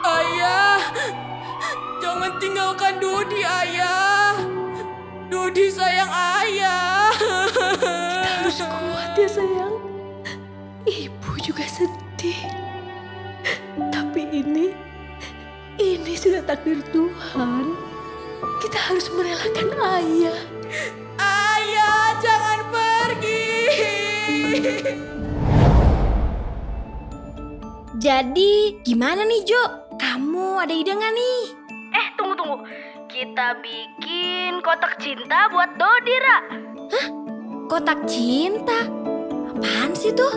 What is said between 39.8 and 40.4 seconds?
sih tuh?